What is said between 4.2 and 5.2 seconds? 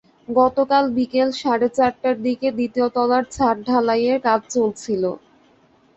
কাজ চলছিল।